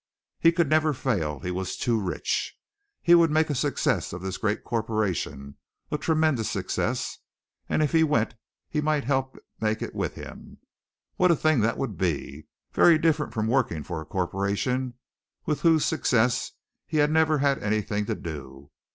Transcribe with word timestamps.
He 0.39 0.51
could 0.51 0.67
never 0.67 0.93
fail, 0.95 1.41
he 1.41 1.51
was 1.51 1.77
too 1.77 2.01
rich. 2.01 2.57
He 3.03 3.13
would 3.13 3.29
make 3.29 3.51
a 3.51 3.53
success 3.53 4.13
of 4.13 4.23
this 4.23 4.37
great 4.37 4.63
corporation 4.63 5.57
a 5.91 5.99
tremendous 5.99 6.49
success 6.49 7.19
and 7.69 7.83
if 7.83 7.91
he 7.91 8.03
went 8.03 8.33
he 8.67 8.81
might 8.81 9.03
help 9.03 9.37
make 9.59 9.79
it 9.83 9.93
with 9.93 10.15
him. 10.15 10.57
What 11.17 11.29
a 11.29 11.35
thing 11.35 11.59
that 11.59 11.77
would 11.77 11.99
be! 11.99 12.47
Very 12.73 12.97
different 12.97 13.31
from 13.31 13.45
working 13.45 13.83
for 13.83 14.01
a 14.01 14.05
corporation 14.07 14.95
with 15.45 15.61
whose 15.61 15.85
success 15.85 16.53
he 16.87 16.97
had 16.97 17.11
never 17.11 17.37
had 17.37 17.61
anything 17.61 18.05
to 18.07 18.15
do. 18.15 18.71